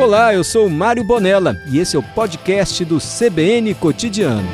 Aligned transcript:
Olá, 0.00 0.32
eu 0.32 0.42
sou 0.42 0.66
Mário 0.70 1.04
Bonella 1.04 1.62
e 1.70 1.78
esse 1.78 1.94
é 1.94 1.98
o 1.98 2.02
podcast 2.02 2.82
do 2.86 2.96
CBN 2.96 3.74
Cotidiano. 3.74 4.48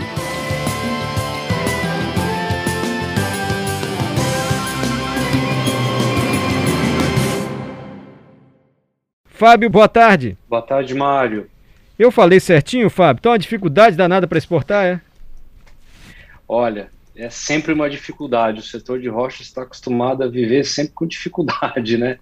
Fábio, 9.24 9.70
boa 9.70 9.86
tarde. 9.88 10.36
Boa 10.48 10.62
tarde, 10.62 10.92
Mário. 10.96 11.48
Eu 11.96 12.10
falei 12.10 12.40
certinho, 12.40 12.90
Fábio? 12.90 13.20
Então 13.20 13.30
a 13.30 13.38
dificuldade 13.38 13.94
danada 13.94 14.26
para 14.26 14.38
exportar 14.38 14.84
é? 14.84 15.00
Olha, 16.48 16.90
é 17.16 17.30
sempre 17.30 17.72
uma 17.72 17.88
dificuldade. 17.88 18.60
O 18.60 18.62
setor 18.62 19.00
de 19.00 19.08
rocha 19.08 19.42
está 19.42 19.62
acostumado 19.62 20.22
a 20.22 20.28
viver 20.28 20.64
sempre 20.64 20.92
com 20.94 21.06
dificuldade, 21.06 21.96
né? 21.96 22.18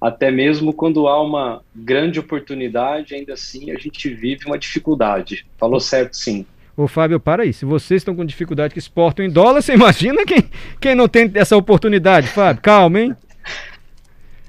Até 0.00 0.30
mesmo 0.30 0.72
quando 0.72 1.06
há 1.06 1.22
uma 1.22 1.62
grande 1.74 2.18
oportunidade, 2.18 3.14
ainda 3.14 3.34
assim 3.34 3.70
a 3.70 3.78
gente 3.78 4.08
vive 4.08 4.46
uma 4.46 4.58
dificuldade. 4.58 5.46
Falou 5.58 5.78
certo, 5.78 6.16
sim. 6.16 6.46
Ô 6.74 6.88
Fábio, 6.88 7.20
para 7.20 7.42
aí. 7.42 7.52
Se 7.52 7.66
vocês 7.66 8.00
estão 8.00 8.16
com 8.16 8.24
dificuldade 8.24 8.72
que 8.72 8.78
exportam 8.78 9.24
em 9.24 9.30
dólar, 9.30 9.60
você 9.60 9.74
imagina 9.74 10.24
quem, 10.24 10.48
quem 10.80 10.94
não 10.94 11.06
tem 11.06 11.30
essa 11.34 11.56
oportunidade, 11.56 12.28
Fábio? 12.28 12.62
Calma, 12.62 13.00
hein? 13.00 13.16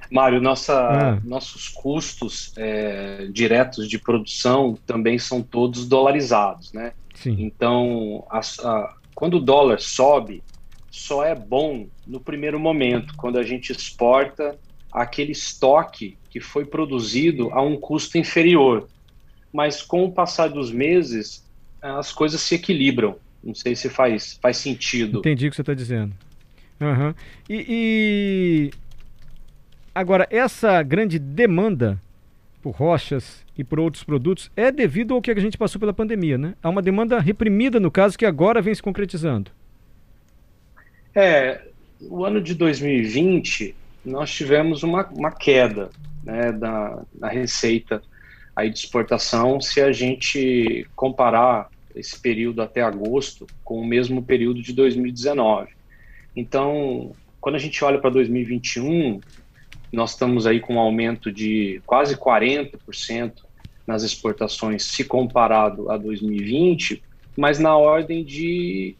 Mário, 0.09 0.41
nossa, 0.41 0.73
ah. 0.73 1.19
nossos 1.23 1.69
custos 1.69 2.53
é, 2.57 3.27
diretos 3.31 3.89
de 3.89 3.97
produção 3.97 4.77
também 4.85 5.17
são 5.17 5.41
todos 5.41 5.87
dolarizados, 5.87 6.71
né? 6.73 6.91
Sim. 7.15 7.37
Então, 7.39 8.25
a, 8.29 8.39
a, 8.39 8.93
quando 9.21 9.35
o 9.35 9.39
dólar 9.39 9.79
sobe, 9.79 10.41
só 10.89 11.23
é 11.23 11.35
bom 11.35 11.85
no 12.07 12.19
primeiro 12.19 12.59
momento, 12.59 13.15
quando 13.15 13.37
a 13.37 13.43
gente 13.43 13.71
exporta 13.71 14.57
aquele 14.91 15.31
estoque 15.31 16.17
que 16.27 16.39
foi 16.39 16.65
produzido 16.65 17.51
a 17.51 17.61
um 17.61 17.77
custo 17.77 18.17
inferior. 18.17 18.89
Mas 19.53 19.83
com 19.83 20.05
o 20.05 20.11
passar 20.11 20.49
dos 20.49 20.71
meses, 20.71 21.47
as 21.79 22.11
coisas 22.11 22.41
se 22.41 22.55
equilibram. 22.55 23.15
Não 23.43 23.53
sei 23.53 23.75
se 23.75 23.89
faz, 23.89 24.39
faz 24.41 24.57
sentido. 24.57 25.19
Entendi 25.19 25.45
o 25.45 25.49
que 25.51 25.55
você 25.55 25.61
está 25.61 25.75
dizendo. 25.75 26.15
Uhum. 26.79 27.13
E, 27.47 27.65
e 27.69 28.71
Agora, 29.93 30.27
essa 30.31 30.81
grande 30.81 31.19
demanda 31.19 32.01
por 32.59 32.71
rochas 32.71 33.45
e 33.61 33.63
por 33.63 33.79
outros 33.79 34.03
produtos 34.03 34.51
é 34.55 34.71
devido 34.71 35.13
ao 35.13 35.21
que 35.21 35.31
a 35.31 35.39
gente 35.39 35.57
passou 35.57 35.79
pela 35.79 35.93
pandemia, 35.93 36.37
né? 36.37 36.55
Há 36.61 36.69
uma 36.69 36.81
demanda 36.81 37.19
reprimida, 37.19 37.79
no 37.79 37.91
caso, 37.91 38.17
que 38.17 38.25
agora 38.25 38.61
vem 38.61 38.73
se 38.73 38.81
concretizando. 38.81 39.51
É, 41.13 41.61
o 42.01 42.25
ano 42.25 42.41
de 42.41 42.55
2020, 42.55 43.75
nós 44.03 44.31
tivemos 44.31 44.81
uma, 44.81 45.05
uma 45.09 45.31
queda 45.31 45.89
né, 46.23 46.51
da, 46.51 47.03
da 47.13 47.27
receita 47.27 48.01
aí 48.55 48.69
de 48.69 48.79
exportação 48.79 49.61
se 49.61 49.79
a 49.79 49.91
gente 49.91 50.87
comparar 50.95 51.69
esse 51.95 52.19
período 52.19 52.61
até 52.61 52.81
agosto 52.81 53.45
com 53.63 53.79
o 53.79 53.85
mesmo 53.85 54.23
período 54.23 54.61
de 54.61 54.73
2019. 54.73 55.69
Então, 56.35 57.13
quando 57.39 57.55
a 57.55 57.59
gente 57.59 57.83
olha 57.83 57.99
para 57.99 58.09
2021, 58.09 59.19
nós 59.91 60.11
estamos 60.11 60.47
aí 60.47 60.59
com 60.59 60.75
um 60.75 60.79
aumento 60.79 61.31
de 61.31 61.81
quase 61.85 62.15
40% 62.15 63.50
nas 63.91 64.03
exportações 64.03 64.83
se 64.85 65.03
comparado 65.03 65.91
a 65.91 65.97
2020, 65.97 67.03
mas 67.35 67.59
na 67.59 67.75
ordem 67.75 68.23
de 68.23 68.95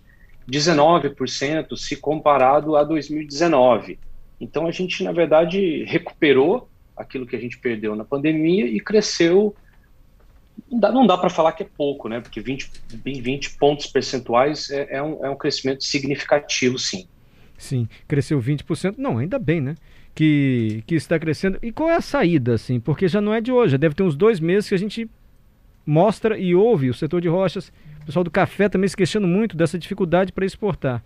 19% 0.49 1.77
se 1.77 1.95
comparado 1.95 2.75
a 2.75 2.83
2019. 2.83 3.97
Então 4.39 4.67
a 4.67 4.71
gente, 4.71 5.03
na 5.03 5.11
verdade, 5.11 5.83
recuperou 5.85 6.67
aquilo 6.95 7.25
que 7.25 7.35
a 7.35 7.39
gente 7.39 7.57
perdeu 7.57 7.95
na 7.95 8.03
pandemia 8.03 8.65
e 8.65 8.79
cresceu. 8.79 9.55
Não 10.69 10.79
dá, 10.79 10.91
não 10.91 11.07
dá 11.07 11.17
para 11.17 11.29
falar 11.29 11.53
que 11.53 11.63
é 11.63 11.67
pouco, 11.77 12.09
né? 12.09 12.19
Porque 12.19 12.41
20, 12.41 12.69
20 13.03 13.57
pontos 13.57 13.87
percentuais 13.87 14.69
é, 14.69 14.97
é, 14.97 15.01
um, 15.01 15.25
é 15.25 15.29
um 15.29 15.35
crescimento 15.35 15.83
significativo, 15.83 16.77
sim. 16.77 17.07
Sim, 17.57 17.87
cresceu 18.07 18.41
20%. 18.41 18.95
Não, 18.97 19.19
ainda 19.19 19.39
bem, 19.39 19.61
né? 19.61 19.75
Que, 20.13 20.83
que 20.85 20.95
está 20.95 21.17
crescendo. 21.19 21.57
E 21.61 21.71
qual 21.71 21.89
é 21.89 21.95
a 21.95 22.01
saída, 22.01 22.53
assim? 22.53 22.79
Porque 22.79 23.07
já 23.07 23.21
não 23.21 23.33
é 23.33 23.41
de 23.41 23.51
hoje, 23.51 23.77
deve 23.77 23.95
ter 23.95 24.03
uns 24.03 24.15
dois 24.15 24.39
meses 24.39 24.69
que 24.69 24.75
a 24.75 24.79
gente 24.79 25.09
mostra 25.85 26.37
e 26.37 26.53
ouve 26.53 26.89
o 26.89 26.93
setor 26.93 27.21
de 27.21 27.27
rochas, 27.27 27.71
o 28.01 28.05
pessoal 28.05 28.23
do 28.23 28.31
café 28.31 28.69
também 28.69 28.87
se 28.87 28.95
queixando 28.95 29.27
muito 29.27 29.57
dessa 29.57 29.77
dificuldade 29.77 30.31
para 30.31 30.45
exportar. 30.45 31.03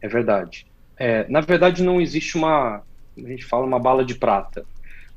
É 0.00 0.08
verdade. 0.08 0.66
É, 0.96 1.26
na 1.28 1.40
verdade, 1.40 1.82
não 1.82 2.00
existe 2.00 2.36
uma, 2.36 2.82
a 3.16 3.28
gente 3.28 3.44
fala, 3.44 3.66
uma 3.66 3.78
bala 3.78 4.04
de 4.04 4.14
prata. 4.14 4.64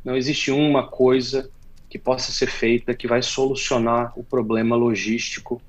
Não 0.04 0.16
existe 0.16 0.52
uma 0.52 0.88
coisa 0.88 1.50
que 1.90 1.98
possa 1.98 2.32
ser 2.32 2.48
feita 2.48 2.94
que 2.94 3.08
vai 3.08 3.22
solucionar 3.22 4.12
o 4.18 4.24
problema 4.24 4.76
logístico. 4.76 5.62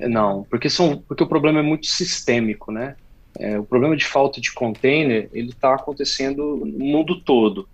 Não, 0.00 0.44
porque, 0.44 0.70
são, 0.70 0.98
porque 0.98 1.22
o 1.22 1.26
problema 1.26 1.58
é 1.58 1.62
muito 1.62 1.86
sistêmico, 1.86 2.72
né? 2.72 2.96
É, 3.36 3.58
o 3.58 3.64
problema 3.64 3.96
de 3.96 4.04
falta 4.04 4.40
de 4.40 4.52
container 4.52 5.28
ele 5.32 5.50
está 5.50 5.74
acontecendo 5.74 6.56
no 6.56 6.84
mundo 6.84 7.20
todo. 7.20 7.68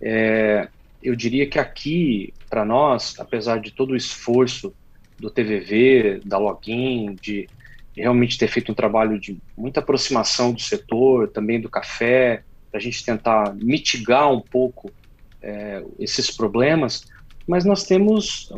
É, 0.00 0.68
eu 1.02 1.14
diria 1.14 1.46
que 1.46 1.58
aqui, 1.58 2.32
para 2.48 2.64
nós, 2.64 3.14
apesar 3.18 3.60
de 3.60 3.70
todo 3.70 3.90
o 3.90 3.96
esforço 3.96 4.74
do 5.18 5.30
TVV, 5.30 6.20
da 6.24 6.38
Login, 6.38 7.18
de 7.20 7.48
realmente 7.96 8.38
ter 8.38 8.48
feito 8.48 8.72
um 8.72 8.74
trabalho 8.74 9.20
de 9.20 9.38
muita 9.56 9.80
aproximação 9.80 10.52
do 10.52 10.60
setor, 10.60 11.28
também 11.28 11.60
do 11.60 11.68
café, 11.68 12.42
para 12.70 12.80
a 12.80 12.82
gente 12.82 13.04
tentar 13.04 13.54
mitigar 13.54 14.32
um 14.32 14.40
pouco 14.40 14.92
é, 15.40 15.84
esses 15.98 16.30
problemas, 16.30 17.04
mas 17.46 17.64
nós 17.64 17.84
temos 17.84 18.50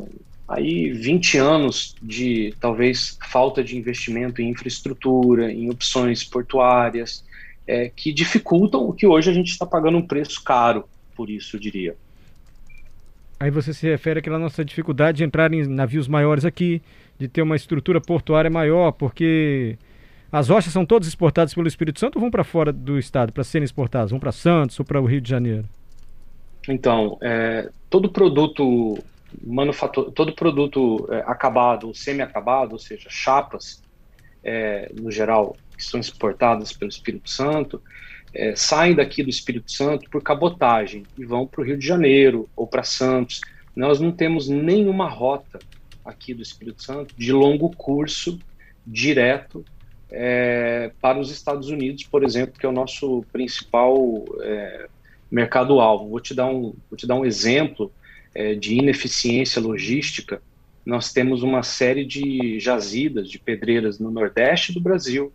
aí 0.48 0.92
20 0.92 1.38
anos 1.38 1.94
de 2.00 2.54
talvez 2.60 3.18
falta 3.30 3.62
de 3.64 3.76
investimento 3.76 4.40
em 4.40 4.50
infraestrutura, 4.50 5.52
em 5.52 5.70
opções 5.70 6.22
portuárias, 6.22 7.24
é, 7.66 7.90
que 7.94 8.12
dificultam 8.12 8.82
o 8.88 8.92
que 8.92 9.06
hoje 9.06 9.30
a 9.30 9.34
gente 9.34 9.50
está 9.50 9.66
pagando 9.66 9.98
um 9.98 10.06
preço 10.06 10.42
caro 10.42 10.84
por 11.14 11.30
isso, 11.30 11.56
eu 11.56 11.60
diria. 11.60 11.96
Aí 13.40 13.50
você 13.50 13.72
se 13.74 13.86
refere 13.86 14.20
àquela 14.20 14.38
nossa 14.38 14.64
dificuldade 14.64 15.18
de 15.18 15.24
entrar 15.24 15.52
em 15.52 15.66
navios 15.66 16.06
maiores 16.06 16.44
aqui, 16.44 16.80
de 17.18 17.26
ter 17.26 17.42
uma 17.42 17.56
estrutura 17.56 18.00
portuária 18.00 18.50
maior, 18.50 18.92
porque 18.92 19.76
as 20.30 20.48
rochas 20.48 20.72
são 20.72 20.86
todas 20.86 21.08
exportadas 21.08 21.54
pelo 21.54 21.66
Espírito 21.66 21.98
Santo 21.98 22.16
ou 22.16 22.20
vão 22.20 22.30
para 22.30 22.44
fora 22.44 22.72
do 22.72 22.98
estado 22.98 23.32
para 23.32 23.44
serem 23.44 23.64
exportadas? 23.64 24.10
Vão 24.10 24.20
para 24.20 24.32
Santos 24.32 24.78
ou 24.78 24.84
para 24.84 25.00
o 25.00 25.06
Rio 25.06 25.20
de 25.20 25.28
Janeiro? 25.28 25.64
Então, 26.68 27.18
é, 27.22 27.70
todo 27.90 28.10
produto 28.10 28.98
manufatura, 29.44 30.10
todo 30.10 30.34
produto 30.34 31.08
é, 31.10 31.20
acabado 31.26 31.88
ou 31.88 31.94
semi-acabado, 31.94 32.72
ou 32.72 32.78
seja, 32.78 33.08
chapas, 33.08 33.82
é, 34.42 34.90
no 35.00 35.10
geral, 35.10 35.56
que 35.76 35.84
são 35.84 36.00
exportadas 36.00 36.72
pelo 36.72 36.90
Espírito 36.90 37.28
Santo, 37.28 37.82
é, 38.32 38.54
saem 38.54 38.94
daqui 38.94 39.22
do 39.22 39.30
Espírito 39.30 39.70
Santo 39.72 40.08
por 40.10 40.22
cabotagem 40.22 41.04
e 41.18 41.24
vão 41.24 41.46
para 41.46 41.60
o 41.60 41.64
Rio 41.64 41.78
de 41.78 41.86
Janeiro 41.86 42.48
ou 42.54 42.66
para 42.66 42.82
Santos. 42.82 43.40
Nós 43.74 44.00
não 44.00 44.12
temos 44.12 44.48
nenhuma 44.48 45.08
rota 45.08 45.58
aqui 46.04 46.32
do 46.32 46.42
Espírito 46.42 46.82
Santo 46.82 47.14
de 47.16 47.32
longo 47.32 47.70
curso 47.70 48.38
direto 48.86 49.64
é, 50.10 50.92
para 51.00 51.18
os 51.18 51.30
Estados 51.30 51.68
Unidos, 51.68 52.04
por 52.04 52.22
exemplo, 52.22 52.58
que 52.58 52.64
é 52.64 52.68
o 52.68 52.72
nosso 52.72 53.24
principal 53.32 54.24
é, 54.42 54.88
mercado-alvo. 55.30 56.08
Vou 56.08 56.20
te 56.20 56.34
dar 56.34 56.46
um, 56.46 56.74
vou 56.88 56.96
te 56.96 57.06
dar 57.06 57.16
um 57.16 57.24
exemplo 57.24 57.90
é, 58.36 58.54
de 58.54 58.74
ineficiência 58.74 59.62
logística, 59.62 60.42
nós 60.84 61.10
temos 61.10 61.42
uma 61.42 61.62
série 61.62 62.04
de 62.04 62.60
jazidas, 62.60 63.30
de 63.30 63.38
pedreiras 63.38 63.98
no 63.98 64.10
nordeste 64.10 64.74
do 64.74 64.80
Brasil, 64.80 65.32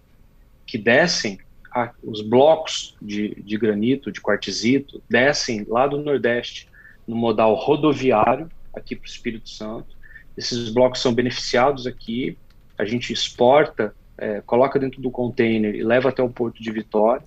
que 0.68 0.78
descem 0.78 1.40
a, 1.74 1.92
os 2.04 2.22
blocos 2.22 2.96
de, 3.02 3.42
de 3.42 3.58
granito, 3.58 4.12
de 4.12 4.22
quartzito, 4.22 5.02
descem 5.10 5.66
lá 5.68 5.88
do 5.88 5.98
nordeste 5.98 6.70
no 7.08 7.16
modal 7.16 7.56
rodoviário, 7.56 8.48
aqui 8.72 8.96
para 8.96 9.08
o 9.08 9.10
Espírito 9.10 9.50
Santo. 9.50 9.98
Esses 10.38 10.70
blocos 10.70 11.02
são 11.02 11.12
beneficiados 11.12 11.88
aqui, 11.88 12.38
a 12.78 12.86
gente 12.86 13.12
exporta, 13.12 13.96
é, 14.16 14.42
coloca 14.42 14.78
dentro 14.78 15.02
do 15.02 15.10
container 15.10 15.74
e 15.74 15.84
leva 15.84 16.10
até 16.10 16.22
o 16.22 16.30
Porto 16.30 16.62
de 16.62 16.72
Vitória. 16.72 17.26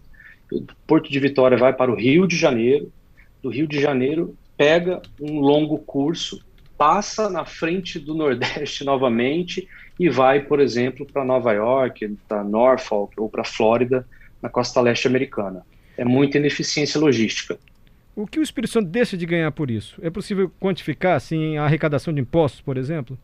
O 0.53 0.63
Porto 0.87 1.11
de 1.11 1.19
Vitória 1.19 1.59
vai 1.59 1.73
para 1.73 1.91
o 1.91 1.97
Rio 1.97 2.29
de 2.29 2.37
Janeiro, 2.37 2.93
do 3.43 3.51
Rio 3.51 3.67
de 3.67 3.81
Janeiro 3.81 4.37
pega 4.57 5.03
um 5.21 5.41
longo 5.41 5.79
curso, 5.79 6.45
passa 6.77 7.29
na 7.29 7.45
frente 7.45 7.99
do 7.99 8.15
Nordeste 8.15 8.85
novamente 8.87 9.69
e 9.99 10.09
vai, 10.09 10.41
por 10.41 10.61
exemplo, 10.61 11.07
para 11.07 11.25
Nova 11.25 11.53
York, 11.53 12.17
para 12.29 12.43
Norfolk 12.43 13.19
ou 13.19 13.29
para 13.29 13.45
Flórida, 13.45 14.07
na 14.43 14.49
costa 14.49 14.81
leste 14.81 15.07
americana. 15.07 15.65
É 15.97 16.05
muita 16.05 16.39
ineficiência 16.39 17.01
logística. 17.01 17.59
O 18.17 18.27
que 18.27 18.39
o 18.39 18.43
Espírito 18.43 18.73
Santo 18.73 18.89
deixa 18.89 19.17
de 19.17 19.27
ganhar 19.27 19.51
por 19.53 19.71
isso? 19.71 19.99
É 20.03 20.11
possível 20.11 20.51
quantificar 20.61 21.17
assim, 21.17 21.57
a 21.57 21.65
arrecadação 21.65 22.13
de 22.13 22.21
impostos, 22.21 22.61
por 22.61 22.77
exemplo? 22.77 23.19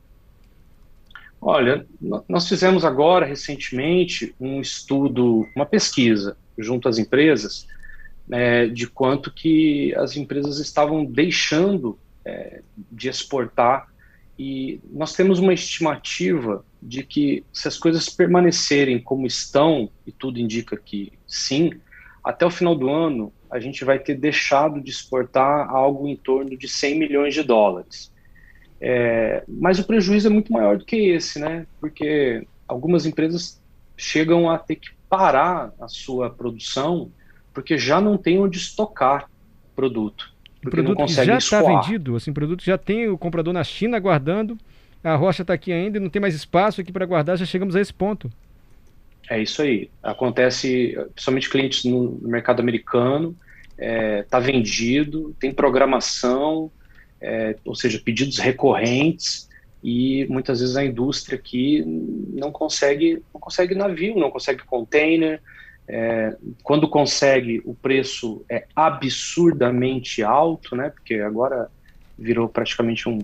Olha, 1.41 1.87
nós 2.29 2.49
fizemos 2.49 2.85
agora, 2.85 3.25
recentemente, 3.25 4.35
um 4.38 4.61
estudo, 4.61 5.47
uma 5.56 5.65
pesquisa 5.65 6.37
junto 6.59 6.88
às 6.88 6.99
empresas, 6.99 7.67
é, 8.31 8.67
de 8.67 8.87
quanto 8.87 9.32
que 9.32 9.94
as 9.97 10.17
empresas 10.17 10.59
estavam 10.59 11.05
deixando 11.05 11.99
é, 12.25 12.62
de 12.91 13.09
exportar. 13.09 13.88
E 14.38 14.81
nós 14.91 15.12
temos 15.12 15.38
uma 15.38 15.53
estimativa 15.53 16.65
de 16.82 17.03
que 17.03 17.44
se 17.53 17.69
as 17.69 17.77
coisas 17.77 18.09
permanecerem 18.09 19.00
como 19.00 19.27
estão, 19.27 19.91
e 20.06 20.12
tudo 20.12 20.38
indica 20.38 20.77
que 20.77 21.12
sim, 21.27 21.73
até 22.25 22.47
o 22.47 22.50
final 22.50 22.75
do 22.75 22.88
ano 22.88 23.32
a 23.50 23.59
gente 23.59 23.85
vai 23.85 23.99
ter 23.99 24.15
deixado 24.15 24.81
de 24.81 24.91
exportar 24.91 25.69
algo 25.69 26.06
em 26.06 26.17
torno 26.17 26.56
de 26.56 26.69
100 26.69 26.99
milhões 26.99 27.35
de 27.35 27.43
dólares. 27.43 28.12
É, 28.81 29.44
mas 29.47 29.79
o 29.79 29.85
prejuízo 29.85 30.29
é 30.29 30.31
muito 30.31 30.53
maior 30.53 30.79
do 30.79 30.87
que 30.87 30.97
esse, 30.97 31.38
né? 31.38 31.67
Porque 31.81 32.47
algumas 32.67 33.05
empresas 33.05 33.61
chegam 33.97 34.49
a 34.49 34.56
ter 34.56 34.76
que 34.76 34.88
parar 35.09 35.75
a 35.81 35.88
sua 35.88 36.31
produção 36.31 37.11
porque 37.61 37.77
já 37.77 38.01
não 38.01 38.17
tem 38.17 38.39
onde 38.39 38.57
estocar 38.57 39.29
produto. 39.77 40.33
O 40.65 40.71
produto 40.71 41.07
já 41.09 41.37
está 41.37 41.62
vendido, 41.62 42.17
assim, 42.17 42.31
o 42.31 42.35
produto 42.35 42.65
já 42.65 42.79
tem 42.79 43.09
o 43.09 43.19
comprador 43.19 43.53
na 43.53 43.62
China 43.62 43.99
guardando, 43.99 44.59
a 45.05 45.15
rocha 45.15 45.43
está 45.43 45.55
aqui 45.55 45.73
ainda 45.73 45.99
e 45.99 46.01
não 46.01 46.09
tem 46.09 46.21
mais 46.21 46.35
espaço 46.35 46.81
aqui 46.81 46.91
para 46.91 47.05
guardar, 47.05 47.37
já 47.37 47.45
chegamos 47.45 47.77
a 47.77 47.81
esse 47.81 47.93
ponto. 47.93 48.31
É 49.29 49.41
isso 49.41 49.62
aí. 49.62 49.91
Acontece, 50.03 50.99
principalmente 51.15 51.51
clientes 51.51 51.85
no, 51.85 52.19
mercado 52.23 52.61
americano, 52.61 53.37
está 53.73 53.85
é, 53.85 54.23
tá 54.23 54.41
vendido, 54.41 55.35
tem 55.39 55.53
programação, 55.53 56.71
é, 57.21 57.57
ou 57.65 57.75
seja, 57.75 58.01
pedidos 58.03 58.39
recorrentes, 58.39 59.49
e 59.85 60.27
muitas 60.29 60.61
vezes 60.61 60.77
a 60.77 60.85
indústria 60.85 61.39
aqui 61.39 61.83
não 62.33 62.51
consegue, 62.51 63.23
não 63.33 63.41
consegue 63.41 63.75
navio, 63.75 64.19
não 64.19 64.31
consegue 64.31 64.65
container, 64.65 65.41
é, 65.92 66.37
quando 66.62 66.88
consegue, 66.88 67.60
o 67.64 67.75
preço 67.75 68.44
é 68.48 68.64
absurdamente 68.76 70.22
alto, 70.22 70.76
né? 70.76 70.88
Porque 70.90 71.14
agora 71.14 71.69
virou 72.16 72.48
praticamente 72.48 73.08
um, 73.08 73.19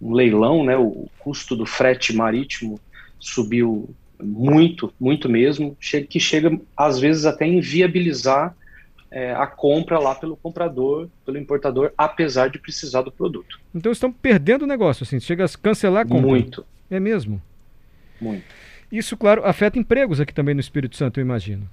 um 0.00 0.12
leilão, 0.12 0.64
né? 0.64 0.76
O 0.76 1.08
custo 1.18 1.56
do 1.56 1.66
frete 1.66 2.14
marítimo 2.14 2.78
subiu 3.18 3.90
muito, 4.22 4.94
muito 5.00 5.28
mesmo, 5.28 5.76
que 6.08 6.20
chega 6.20 6.56
às 6.76 7.00
vezes 7.00 7.26
até 7.26 7.46
a 7.46 7.48
inviabilizar 7.48 8.54
é, 9.10 9.32
a 9.32 9.48
compra 9.48 9.98
lá 9.98 10.14
pelo 10.14 10.36
comprador, 10.36 11.08
pelo 11.26 11.36
importador, 11.36 11.92
apesar 11.98 12.48
de 12.48 12.60
precisar 12.60 13.02
do 13.02 13.10
produto. 13.10 13.58
Então 13.74 13.90
estão 13.90 14.12
perdendo 14.12 14.62
o 14.62 14.68
negócio, 14.68 15.02
assim, 15.02 15.18
chega 15.18 15.44
a 15.44 15.48
cancelar 15.48 16.02
a 16.02 16.08
compra. 16.08 16.28
Muito. 16.28 16.64
É 16.88 17.00
mesmo? 17.00 17.42
Muito. 18.20 18.44
Isso, 18.90 19.16
claro, 19.16 19.44
afeta 19.44 19.80
empregos 19.80 20.20
aqui 20.20 20.32
também 20.32 20.54
no 20.54 20.60
Espírito 20.60 20.96
Santo, 20.96 21.18
eu 21.18 21.22
imagino. 21.22 21.68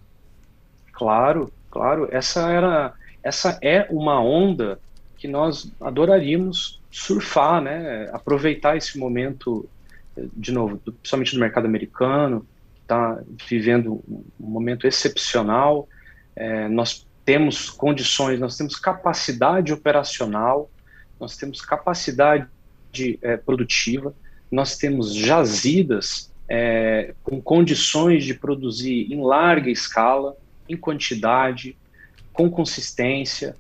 Claro, 1.02 1.52
claro. 1.72 2.08
Essa 2.12 2.52
era, 2.52 2.94
essa 3.24 3.58
é 3.60 3.88
uma 3.90 4.22
onda 4.22 4.80
que 5.18 5.28
nós 5.28 5.74
adoraríamos 5.82 6.80
surfar, 6.92 7.60
né? 7.60 8.08
Aproveitar 8.14 8.78
esse 8.78 9.00
momento, 9.00 9.68
de 10.16 10.52
novo, 10.52 10.78
principalmente 10.78 11.34
do 11.34 11.40
mercado 11.40 11.66
americano, 11.66 12.46
que 12.76 12.82
está 12.84 13.20
vivendo 13.50 14.04
um 14.08 14.24
momento 14.38 14.86
excepcional. 14.86 15.90
É, 16.36 16.68
nós 16.68 17.04
temos 17.26 17.72
condições, 17.72 18.40
nós 18.40 18.56
temos 18.56 18.76
capacidade 18.76 19.74
operacional, 19.74 20.70
nós 21.20 21.36
temos 21.36 21.62
capacidade 21.62 22.46
de, 22.92 23.18
é, 23.24 23.38
produtiva, 23.38 24.14
nós 24.52 24.78
temos 24.78 25.16
jazidas 25.16 26.32
é, 26.48 27.16
com 27.24 27.42
condições 27.42 28.24
de 28.24 28.36
produzir 28.36 29.12
em 29.12 29.20
larga 29.20 29.72
escala 29.72 30.38
em 30.72 30.78
quantidade, 30.78 31.76
com 32.34 32.50
consistência, 32.50 33.56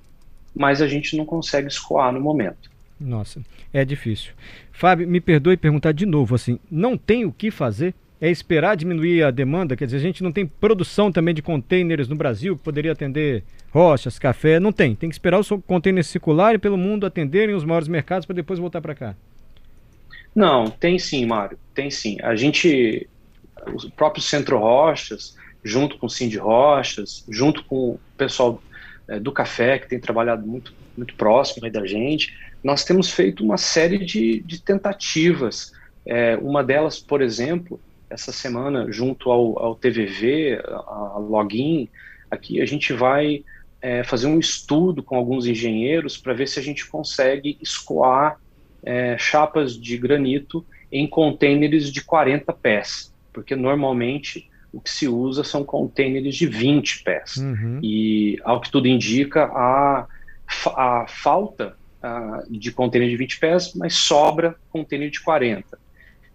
mas 0.55 0.81
a 0.81 0.87
gente 0.87 1.15
não 1.15 1.25
consegue 1.25 1.67
escoar 1.67 2.11
no 2.11 2.19
momento. 2.19 2.69
Nossa, 2.99 3.41
é 3.73 3.83
difícil. 3.83 4.33
Fábio, 4.71 5.07
me 5.07 5.19
perdoe 5.19 5.57
perguntar 5.57 5.91
de 5.91 6.05
novo, 6.05 6.35
assim, 6.35 6.59
não 6.69 6.97
tem 6.97 7.25
o 7.25 7.31
que 7.31 7.51
fazer? 7.51 7.93
É 8.19 8.29
esperar 8.29 8.77
diminuir 8.77 9.23
a 9.23 9.31
demanda? 9.31 9.75
Quer 9.75 9.85
dizer, 9.85 9.97
a 9.97 10.01
gente 10.01 10.21
não 10.21 10.31
tem 10.31 10.45
produção 10.45 11.11
também 11.11 11.33
de 11.33 11.41
containers 11.41 12.07
no 12.07 12.15
Brasil 12.15 12.55
que 12.55 12.63
poderia 12.63 12.91
atender 12.91 13.43
rochas, 13.71 14.19
café? 14.19 14.59
Não 14.59 14.71
tem. 14.71 14.93
Tem 14.93 15.09
que 15.09 15.15
esperar 15.15 15.39
os 15.39 15.49
containers 15.65 16.05
circularem 16.07 16.59
pelo 16.59 16.77
mundo, 16.77 17.05
atenderem 17.05 17.55
os 17.55 17.63
maiores 17.63 17.87
mercados 17.87 18.27
para 18.27 18.35
depois 18.35 18.59
voltar 18.59 18.79
para 18.79 18.93
cá. 18.93 19.15
Não, 20.35 20.65
tem 20.69 20.99
sim, 20.99 21.25
Mário. 21.25 21.57
Tem 21.73 21.89
sim. 21.89 22.17
A 22.21 22.35
gente, 22.35 23.07
o 23.67 23.89
próprio 23.91 24.21
Centro 24.21 24.59
Rochas, 24.59 25.35
junto 25.63 25.97
com 25.97 26.07
o 26.07 26.09
Cindy 26.09 26.37
Rochas, 26.37 27.23
junto 27.29 27.63
com 27.65 27.91
o 27.91 27.99
pessoal 28.17 28.61
é, 29.07 29.19
do 29.19 29.31
café, 29.31 29.79
que 29.79 29.87
tem 29.87 29.99
trabalhado 29.99 30.45
muito, 30.45 30.73
muito 30.97 31.15
próximo 31.15 31.69
da 31.69 31.85
gente, 31.85 32.33
nós 32.63 32.83
temos 32.83 33.11
feito 33.11 33.43
uma 33.43 33.57
série 33.57 33.97
de, 33.97 34.41
de 34.41 34.61
tentativas. 34.61 35.71
É, 36.05 36.37
uma 36.37 36.63
delas, 36.63 36.99
por 36.99 37.21
exemplo, 37.21 37.79
essa 38.09 38.31
semana, 38.31 38.91
junto 38.91 39.31
ao, 39.31 39.57
ao 39.59 39.75
TVV, 39.75 40.61
a, 40.65 41.13
a 41.15 41.17
Login, 41.17 41.89
aqui 42.29 42.61
a 42.61 42.65
gente 42.65 42.93
vai 42.93 43.43
é, 43.81 44.03
fazer 44.03 44.27
um 44.27 44.39
estudo 44.39 45.01
com 45.01 45.15
alguns 45.15 45.47
engenheiros 45.47 46.17
para 46.17 46.33
ver 46.33 46.47
se 46.47 46.59
a 46.59 46.63
gente 46.63 46.87
consegue 46.87 47.57
escoar 47.61 48.39
é, 48.83 49.17
chapas 49.17 49.79
de 49.79 49.97
granito 49.97 50.65
em 50.91 51.07
contêineres 51.07 51.91
de 51.91 52.03
40 52.03 52.53
pés, 52.53 53.13
porque 53.33 53.55
normalmente 53.55 54.49
o 54.73 54.79
que 54.79 54.89
se 54.89 55.07
usa 55.07 55.43
são 55.43 55.63
containers 55.63 56.35
de 56.35 56.47
20 56.47 57.03
pés. 57.03 57.37
Uhum. 57.37 57.79
E, 57.83 58.37
ao 58.43 58.61
que 58.61 58.71
tudo 58.71 58.87
indica, 58.87 59.45
a, 59.45 60.07
a 60.75 61.05
falta 61.07 61.75
a, 62.01 62.43
de 62.49 62.71
container 62.71 63.09
de 63.09 63.17
20 63.17 63.39
pés, 63.39 63.73
mas 63.75 63.95
sobra 63.95 64.55
container 64.69 65.09
de 65.09 65.21
40. 65.21 65.77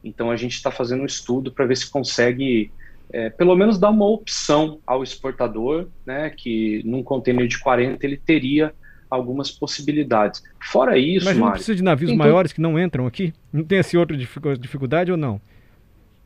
Então, 0.04 0.30
a 0.30 0.36
gente 0.36 0.52
está 0.52 0.70
fazendo 0.70 1.02
um 1.02 1.06
estudo 1.06 1.50
para 1.50 1.64
ver 1.64 1.76
se 1.76 1.90
consegue, 1.90 2.70
é, 3.10 3.30
pelo 3.30 3.56
menos, 3.56 3.78
dar 3.78 3.90
uma 3.90 4.06
opção 4.06 4.78
ao 4.86 5.02
exportador, 5.02 5.88
né, 6.04 6.30
que 6.30 6.82
num 6.84 7.02
container 7.02 7.46
de 7.46 7.58
40 7.58 8.04
ele 8.06 8.16
teria 8.16 8.72
algumas 9.10 9.50
possibilidades. 9.50 10.42
Fora 10.60 10.98
isso, 10.98 11.24
Mas 11.24 11.36
não 11.36 11.44
Mário, 11.44 11.54
precisa 11.56 11.76
de 11.76 11.82
navios 11.82 12.12
maiores 12.12 12.52
que 12.52 12.60
não 12.60 12.78
entram 12.78 13.06
aqui? 13.06 13.32
Não 13.52 13.64
tem 13.64 13.78
essa 13.78 13.98
outra 13.98 14.16
dificuldade 14.16 15.10
ou 15.10 15.16
não? 15.16 15.40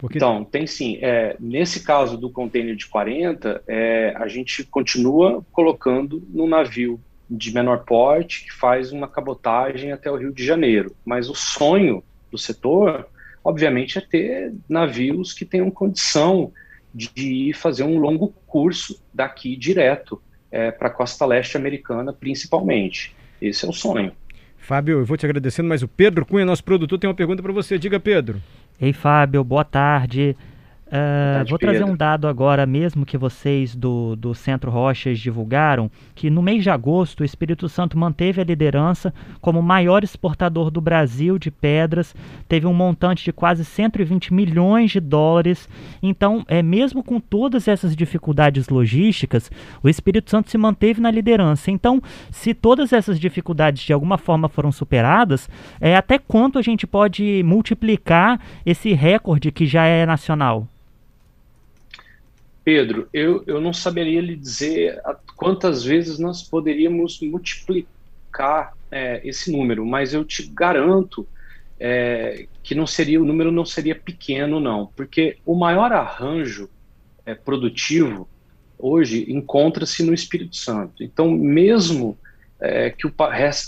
Porque... 0.01 0.17
Então, 0.17 0.43
tem 0.43 0.67
sim. 0.67 0.99
É, 1.03 1.37
nesse 1.39 1.85
caso 1.85 2.17
do 2.17 2.31
container 2.31 2.75
de 2.75 2.87
40, 2.87 3.63
é, 3.69 4.15
a 4.17 4.27
gente 4.29 4.65
continua 4.65 5.45
colocando 5.53 6.27
no 6.31 6.49
navio 6.49 6.99
de 7.29 7.53
menor 7.53 7.85
porte, 7.85 8.47
que 8.47 8.51
faz 8.51 8.93
uma 8.93 9.07
cabotagem 9.07 9.93
até 9.93 10.11
o 10.11 10.17
Rio 10.17 10.33
de 10.33 10.43
Janeiro. 10.43 10.97
Mas 11.05 11.29
o 11.29 11.35
sonho 11.35 12.03
do 12.31 12.39
setor, 12.39 13.07
obviamente, 13.45 13.99
é 13.99 14.01
ter 14.01 14.55
navios 14.67 15.35
que 15.35 15.45
tenham 15.45 15.71
condição 15.71 16.51
de 16.95 17.53
fazer 17.53 17.83
um 17.83 17.99
longo 17.99 18.33
curso 18.47 18.99
daqui 19.13 19.55
direto 19.55 20.21
é, 20.51 20.71
para 20.71 20.89
a 20.89 20.91
costa 20.91 21.27
leste 21.27 21.59
americana, 21.59 22.11
principalmente. 22.11 23.15
Esse 23.41 23.67
é 23.67 23.69
o 23.69 23.73
sonho. 23.73 24.13
Fábio, 24.57 25.01
eu 25.01 25.05
vou 25.05 25.17
te 25.17 25.27
agradecendo, 25.27 25.69
mas 25.69 25.83
o 25.83 25.89
Pedro 25.89 26.25
Cunha, 26.25 26.47
nosso 26.47 26.65
produtor, 26.65 26.99
tem 26.99 27.09
uma 27.09 27.15
pergunta 27.15 27.43
para 27.43 27.53
você. 27.53 27.79
Diga, 27.79 28.01
Pedro. 28.01 28.41
Ei, 28.81 28.95
Fábio, 28.95 29.45
boa 29.45 29.63
tarde. 29.63 30.35
Uh, 30.91 31.49
vou 31.49 31.57
trazer 31.57 31.85
um 31.85 31.95
dado 31.95 32.27
agora 32.27 32.67
mesmo 32.67 33.07
que 33.07 33.17
vocês 33.17 33.77
do, 33.77 34.17
do 34.17 34.35
Centro 34.35 34.73
Rochas 34.73 35.21
divulgaram, 35.21 35.89
que 36.17 36.29
no 36.29 36.43
mês 36.43 36.65
de 36.65 36.71
agosto 36.71 37.21
o 37.21 37.25
Espírito 37.25 37.69
Santo 37.69 37.97
manteve 37.97 38.41
a 38.41 38.45
liderança 38.45 39.15
como 39.41 39.63
maior 39.63 40.03
exportador 40.03 40.69
do 40.69 40.81
Brasil 40.81 41.39
de 41.39 41.49
pedras, 41.49 42.13
teve 42.49 42.67
um 42.67 42.75
montante 42.75 43.25
de 43.25 43.33
quase 43.33 43.65
120 43.65 44.35
milhões 44.35 44.91
de 44.91 44.99
dólares. 44.99 45.69
Então, 46.03 46.45
é 46.49 46.61
mesmo 46.61 47.05
com 47.05 47.21
todas 47.21 47.69
essas 47.69 47.95
dificuldades 47.95 48.69
logísticas, 48.69 49.49
o 49.85 49.89
Espírito 49.89 50.29
Santo 50.29 50.51
se 50.51 50.59
manteve 50.59 51.01
na 51.01 51.11
liderança. 51.13 51.71
Então, 51.71 52.03
se 52.33 52.53
todas 52.53 52.93
essas 52.93 53.21
dificuldades 53.21 53.85
de 53.85 53.93
alguma 53.93 54.19
forma 54.19 54.49
foram 54.49 54.73
superadas, 54.73 55.49
é 55.81 55.95
até 55.95 56.19
quanto 56.19 56.59
a 56.59 56.63
gente 56.63 56.85
pode 56.85 57.45
multiplicar 57.45 58.41
esse 58.67 58.93
recorde 58.93 59.53
que 59.53 59.67
já 59.67 59.85
é 59.85 60.05
nacional? 60.05 60.67
Pedro, 62.73 63.09
eu, 63.13 63.43
eu 63.49 63.61
não 63.61 63.73
saberia 63.73 64.21
lhe 64.21 64.37
dizer 64.37 65.03
quantas 65.35 65.83
vezes 65.83 66.21
nós 66.21 66.41
poderíamos 66.41 67.19
multiplicar 67.21 68.75
é, 68.89 69.21
esse 69.25 69.51
número, 69.51 69.85
mas 69.85 70.15
eu 70.15 70.25
te 70.25 70.47
garanto 70.47 71.27
é, 71.81 72.47
que 72.63 72.73
não 72.73 72.87
seria 72.87 73.21
o 73.21 73.25
número 73.25 73.51
não 73.51 73.65
seria 73.65 73.97
pequeno 73.97 74.61
não, 74.61 74.87
porque 74.95 75.39
o 75.45 75.57
maior 75.57 75.91
arranjo 75.91 76.71
é, 77.27 77.35
produtivo 77.35 78.29
hoje 78.79 79.27
encontra-se 79.29 80.05
no 80.05 80.15
Espírito 80.15 80.55
Santo. 80.55 81.03
Então, 81.03 81.29
mesmo 81.29 82.17
é, 82.61 82.91
que 82.91 83.05
o, 83.05 83.13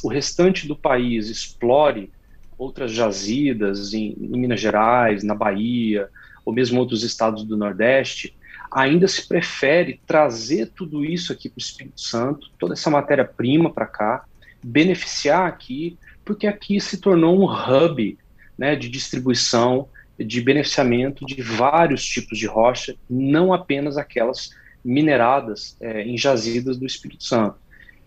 o, 0.05 0.09
restante 0.09 0.69
do 0.69 0.77
país 0.77 1.29
explore 1.29 2.09
outras 2.57 2.93
jazidas 2.93 3.95
em, 3.95 4.17
em 4.17 4.39
Minas 4.39 4.61
Gerais, 4.61 5.25
na 5.25 5.35
Bahia, 5.35 6.09
ou 6.45 6.53
mesmo 6.53 6.79
outros 6.79 7.03
estados 7.03 7.43
do 7.43 7.57
Nordeste, 7.57 8.33
ainda 8.75 9.07
se 9.07 9.27
prefere 9.27 10.01
trazer 10.07 10.71
tudo 10.75 11.05
isso 11.05 11.33
aqui 11.33 11.49
para 11.49 11.59
o 11.59 11.63
Espírito 11.63 12.01
Santo, 12.01 12.51
toda 12.59 12.75
essa 12.75 12.91
matéria-prima 12.91 13.71
para 13.71 13.87
cá, 13.87 14.25
beneficiar 14.63 15.47
aqui, 15.47 15.99
porque 16.25 16.47
aqui 16.47 16.81
se 16.81 16.99
tornou 16.99 17.39
um 17.39 17.45
hub 17.45 18.19
né, 18.57 18.77
de 18.77 18.89
distribuição, 18.89 19.89
de 20.19 20.41
beneficiamento 20.41 21.27
de 21.27 21.43
vários 21.43 22.05
tipos 22.05 22.39
de 22.39 22.47
rocha, 22.47 22.95
não 23.09 23.53
apenas 23.53 23.97
aquelas 23.97 24.51
mineradas 24.85 25.77
é, 25.81 26.03
em 26.03 26.17
jazidas 26.17 26.79
do 26.79 26.87
Espírito 26.87 27.25
Santo. 27.25 27.57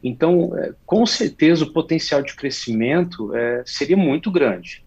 Então, 0.04 0.58
é, 0.58 0.74
com 0.86 1.06
certeza, 1.06 1.64
o 1.64 1.74
potencial 1.74 2.22
de 2.22 2.36
crescimento 2.36 3.36
é, 3.36 3.64
seria 3.66 3.98
muito 3.98 4.32
grande. 4.32 4.84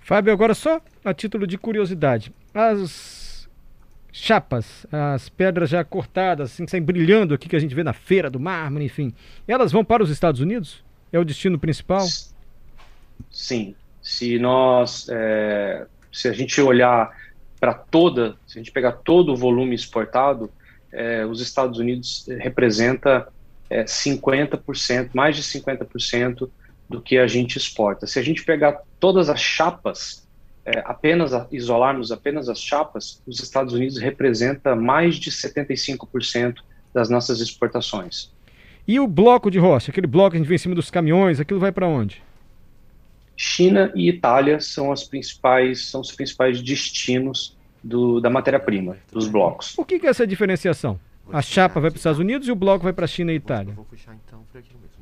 Fábio, 0.00 0.32
agora 0.32 0.54
só 0.54 0.80
a 1.04 1.14
título 1.14 1.46
de 1.46 1.58
curiosidade, 1.58 2.32
as 2.54 3.29
chapas, 4.12 4.86
as 4.90 5.28
pedras 5.28 5.70
já 5.70 5.84
cortadas, 5.84 6.52
assim, 6.52 6.64
que 6.64 6.70
saem 6.70 6.82
brilhando 6.82 7.34
aqui 7.34 7.48
que 7.48 7.56
a 7.56 7.60
gente 7.60 7.74
vê 7.74 7.82
na 7.82 7.92
feira 7.92 8.30
do 8.30 8.40
mármore, 8.40 8.84
enfim, 8.84 9.12
elas 9.46 9.72
vão 9.72 9.84
para 9.84 10.02
os 10.02 10.10
Estados 10.10 10.40
Unidos? 10.40 10.82
É 11.12 11.18
o 11.18 11.24
destino 11.24 11.58
principal? 11.58 12.06
Sim. 13.30 13.74
Se 14.02 14.38
nós, 14.38 15.08
é, 15.10 15.86
se 16.12 16.28
a 16.28 16.32
gente 16.32 16.60
olhar 16.60 17.10
para 17.58 17.74
toda, 17.74 18.36
se 18.46 18.58
a 18.58 18.62
gente 18.62 18.72
pegar 18.72 18.92
todo 18.92 19.32
o 19.32 19.36
volume 19.36 19.74
exportado, 19.74 20.50
é, 20.92 21.24
os 21.26 21.40
Estados 21.40 21.78
Unidos 21.78 22.26
representa 22.40 23.28
é, 23.68 23.84
50%, 23.84 25.10
mais 25.12 25.36
de 25.36 25.42
50% 25.42 26.48
do 26.88 27.00
que 27.00 27.18
a 27.18 27.26
gente 27.26 27.56
exporta. 27.56 28.06
Se 28.06 28.18
a 28.18 28.22
gente 28.22 28.42
pegar 28.44 28.80
todas 28.98 29.28
as 29.28 29.40
chapas, 29.40 30.26
é, 30.64 30.80
apenas 30.84 31.32
a, 31.32 31.46
isolarmos 31.50 32.12
apenas 32.12 32.48
as 32.48 32.60
chapas, 32.60 33.22
os 33.26 33.40
Estados 33.40 33.72
Unidos 33.72 33.98
representa 33.98 34.74
mais 34.76 35.16
de 35.16 35.30
75% 35.30 36.56
das 36.92 37.08
nossas 37.08 37.40
exportações. 37.40 38.30
E 38.86 38.98
o 38.98 39.06
bloco 39.06 39.50
de 39.50 39.58
rocha, 39.58 39.90
aquele 39.90 40.06
bloco 40.06 40.30
que 40.30 40.36
a 40.36 40.40
gente 40.40 40.48
vê 40.48 40.56
em 40.56 40.58
cima 40.58 40.74
dos 40.74 40.90
caminhões, 40.90 41.38
aquilo 41.38 41.60
vai 41.60 41.70
para 41.70 41.86
onde? 41.86 42.22
China 43.36 43.90
e 43.94 44.08
Itália 44.08 44.60
são 44.60 44.92
as 44.92 45.04
principais, 45.04 45.86
são 45.86 46.00
os 46.00 46.12
principais 46.12 46.60
destinos 46.60 47.56
do, 47.82 48.20
da 48.20 48.28
matéria-prima, 48.28 48.96
dos 49.10 49.28
blocos. 49.28 49.72
Por 49.74 49.86
que, 49.86 49.98
que 49.98 50.06
é 50.06 50.10
essa 50.10 50.26
diferenciação? 50.26 51.00
A 51.32 51.42
chapa 51.42 51.80
vai 51.80 51.90
para 51.90 51.96
os 51.96 52.00
Estados 52.00 52.18
Unidos 52.18 52.48
e 52.48 52.52
o 52.52 52.56
bloco 52.56 52.84
vai 52.84 52.92
para 52.92 53.04
a 53.04 53.08
China 53.08 53.32
e 53.32 53.36
Itália. 53.36 53.72
Então, 53.72 53.86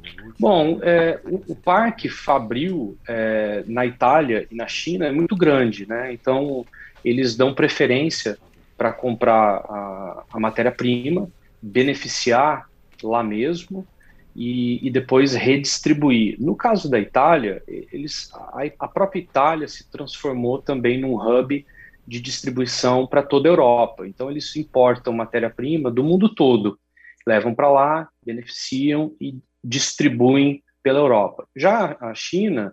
né? 0.02 0.32
Bom, 0.38 0.78
é, 0.82 1.20
o, 1.24 1.52
o, 1.52 1.56
parque 1.56 2.08
Fabril 2.08 2.96
é, 3.06 3.64
na 3.66 3.84
Itália 3.86 4.46
e 4.50 4.54
na 4.54 4.66
China 4.66 5.06
é 5.06 5.12
muito 5.12 5.36
grande, 5.36 5.86
né? 5.88 6.12
Então 6.12 6.64
eles 7.04 7.36
dão 7.36 7.54
preferência 7.54 8.38
para 8.76 8.92
comprar 8.92 9.56
a, 9.68 10.24
a 10.32 10.40
matéria-prima, 10.40 11.28
beneficiar 11.60 12.68
lá 13.02 13.22
mesmo 13.22 13.86
e, 14.34 14.86
e, 14.86 14.90
depois 14.90 15.34
redistribuir. 15.34 16.36
No 16.38 16.54
caso 16.54 16.88
da 16.88 16.98
Itália, 16.98 17.62
eles, 17.66 18.30
a, 18.34 18.62
a 18.78 18.88
própria 18.88 19.20
Itália 19.20 19.66
se 19.66 19.90
transformou 19.90 20.62
também 20.62 21.00
num 21.00 21.16
hub 21.16 21.66
de 22.08 22.20
distribuição 22.20 23.06
para 23.06 23.22
toda 23.22 23.48
a 23.48 23.52
Europa. 23.52 24.06
Então, 24.08 24.30
eles 24.30 24.56
importam 24.56 25.12
matéria-prima 25.12 25.90
do 25.90 26.02
mundo 26.02 26.34
todo, 26.34 26.78
levam 27.26 27.54
para 27.54 27.70
lá, 27.70 28.08
beneficiam 28.24 29.14
e 29.20 29.36
distribuem 29.62 30.62
pela 30.82 31.00
Europa. 31.00 31.46
Já 31.54 31.98
a 32.00 32.14
China 32.14 32.72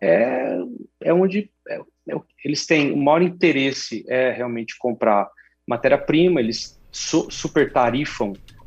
é, 0.00 0.56
é 1.02 1.12
onde 1.12 1.50
é, 1.68 1.80
é, 2.10 2.20
eles 2.44 2.64
têm 2.64 2.92
o 2.92 2.96
maior 2.96 3.22
interesse 3.22 4.04
é 4.08 4.30
realmente 4.30 4.78
comprar 4.78 5.28
matéria-prima, 5.66 6.38
eles 6.38 6.80
su 6.92 7.28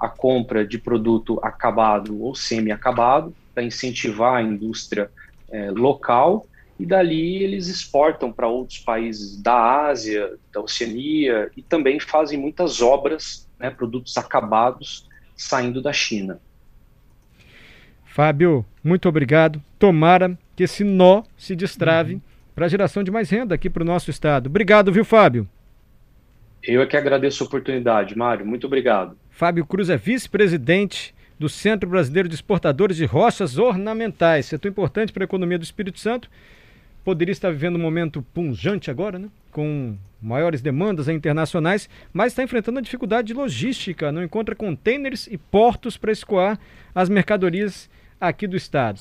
a 0.02 0.10
compra 0.10 0.68
de 0.68 0.78
produto 0.78 1.40
acabado 1.42 2.22
ou 2.22 2.36
semi-acabado 2.36 3.34
para 3.54 3.64
incentivar 3.64 4.36
a 4.36 4.42
indústria 4.42 5.10
é, 5.50 5.72
local 5.72 6.46
e 6.80 6.86
dali 6.86 7.44
eles 7.44 7.68
exportam 7.68 8.32
para 8.32 8.48
outros 8.48 8.80
países 8.80 9.40
da 9.42 9.88
Ásia, 9.88 10.38
da 10.54 10.62
Oceania 10.62 11.52
e 11.58 11.62
também 11.62 12.00
fazem 12.00 12.40
muitas 12.40 12.82
obras, 12.82 13.48
né, 13.60 13.70
produtos 13.70 14.18
acabados 14.18 15.08
saindo 15.36 15.82
da 15.82 15.92
China. 15.92 16.40
Fábio, 18.06 18.66
muito 18.84 19.10
obrigado. 19.10 19.62
Tomara 19.78 20.38
que 20.56 20.64
esse 20.64 20.84
nó 20.84 21.24
se 21.38 21.56
destrave 21.56 22.16
uhum. 22.16 22.22
para 22.56 22.66
a 22.66 22.70
geração 22.70 23.04
de 23.04 23.12
mais 23.12 23.30
renda 23.30 23.56
aqui 23.56 23.70
para 23.70 23.84
o 23.84 23.86
nosso 23.86 24.10
estado. 24.10 24.48
Obrigado, 24.48 24.92
viu, 24.92 25.06
Fábio? 25.06 25.48
Eu 26.64 26.82
é 26.82 26.86
que 26.86 26.98
agradeço 26.98 27.44
a 27.44 27.48
oportunidade, 27.48 28.18
Mário. 28.18 28.46
Muito 28.46 28.68
obrigado. 28.68 29.18
Fábio 29.30 29.66
Cruz 29.66 29.90
é 29.90 29.98
vice-presidente 29.98 31.14
do 31.38 31.48
Centro 31.48 31.90
Brasileiro 31.90 32.28
de 32.28 32.36
Exportadores 32.36 32.98
de 32.98 33.06
Rochas 33.06 33.58
Ornamentais, 33.58 34.48
setor 34.48 34.68
importante 34.68 35.14
para 35.14 35.24
a 35.24 35.26
economia 35.26 35.58
do 35.58 35.64
Espírito 35.64 36.00
Santo. 36.00 36.30
Poderia 37.04 37.32
estar 37.32 37.52
vivendo 37.52 37.76
um 37.76 37.82
momento 37.82 38.22
punjante 38.34 38.92
agora, 38.92 39.18
né? 39.18 39.30
com 39.52 39.98
maiores 40.22 40.62
demandas 40.62 41.08
internacionais, 41.08 41.90
mas 42.14 42.34
está 42.34 42.44
enfrentando 42.44 42.80
a 42.80 42.82
dificuldade 42.82 43.28
de 43.28 43.34
logística, 43.34 44.12
não 44.12 44.24
encontra 44.24 44.56
containers 44.56 45.28
e 45.28 45.38
portos 45.38 45.98
para 45.98 46.12
escoar 46.12 46.60
as 46.94 47.10
mercadorias 47.10 47.90
aqui 48.20 48.46
do 48.48 48.58
estado. 48.58 48.98